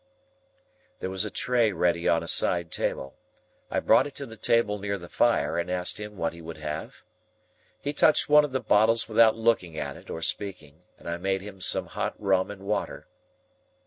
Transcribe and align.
There 0.99 1.11
was 1.11 1.25
a 1.25 1.29
tray 1.29 1.71
ready 1.71 2.07
on 2.09 2.23
a 2.23 2.27
side 2.27 2.71
table. 2.71 3.13
I 3.69 3.79
brought 3.79 4.07
it 4.07 4.15
to 4.15 4.25
the 4.25 4.35
table 4.35 4.79
near 4.79 4.97
the 4.97 5.07
fire, 5.07 5.59
and 5.59 5.69
asked 5.69 5.99
him 5.99 6.17
what 6.17 6.33
he 6.33 6.41
would 6.41 6.57
have? 6.57 7.03
He 7.79 7.93
touched 7.93 8.27
one 8.27 8.43
of 8.43 8.51
the 8.51 8.59
bottles 8.61 9.07
without 9.07 9.37
looking 9.37 9.77
at 9.77 9.97
it 9.97 10.09
or 10.09 10.23
speaking, 10.23 10.81
and 10.97 11.07
I 11.07 11.17
made 11.17 11.41
him 11.43 11.61
some 11.61 11.85
hot 11.85 12.15
rum 12.17 12.49
and 12.49 12.63
water. 12.63 13.05